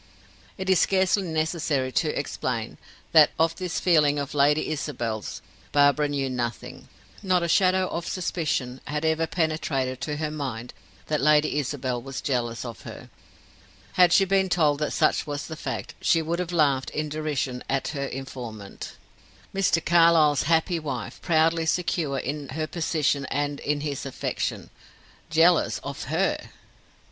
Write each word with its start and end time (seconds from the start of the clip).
It 0.57 0.67
is 0.67 0.79
scarcely 0.79 1.21
necessary 1.21 1.91
to 1.91 2.19
explain, 2.19 2.79
that 3.11 3.29
of 3.37 3.57
this 3.57 3.79
feeling 3.79 4.17
of 4.17 4.33
Lady 4.33 4.69
Isabel's 4.69 5.43
Barbara 5.71 6.09
knew 6.09 6.27
nothing; 6.27 6.89
not 7.21 7.43
a 7.43 7.47
shadow 7.47 7.87
of 7.87 8.07
suspicion 8.07 8.81
had 8.87 9.05
ever 9.05 9.27
penetrated 9.27 10.01
to 10.01 10.15
her 10.17 10.31
mind 10.31 10.73
that 11.05 11.21
Lady 11.21 11.59
Isabel 11.59 12.01
was 12.01 12.19
jealous 12.19 12.65
of 12.65 12.81
her. 12.81 13.11
Had 13.93 14.11
she 14.11 14.25
been 14.25 14.49
told 14.49 14.79
that 14.79 14.89
such 14.89 15.27
was 15.27 15.45
the 15.45 15.55
fact, 15.55 15.93
she 16.01 16.23
would 16.23 16.39
have 16.39 16.51
laughed 16.51 16.89
in 16.89 17.07
derision 17.07 17.63
at 17.69 17.89
her 17.89 18.05
informant. 18.07 18.93
Mr. 19.53 19.85
Carlyle's 19.85 20.41
happy 20.49 20.79
wife, 20.79 21.21
proudly 21.21 21.67
secure 21.67 22.17
in 22.17 22.49
her 22.49 22.65
position 22.65 23.27
and 23.27 23.59
in 23.59 23.81
his 23.81 24.03
affection, 24.07 24.71
jealous 25.29 25.77
of 25.83 26.05
her! 26.05 26.49